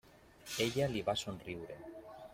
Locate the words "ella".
0.65-0.87